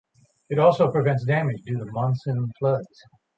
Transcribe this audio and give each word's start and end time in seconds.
It 0.49 0.57
also 0.57 0.91
prevents 0.91 1.25
damage 1.25 1.61
due 1.63 1.77
to 1.77 1.85
monsoon 1.91 2.51
floods. 2.57 3.03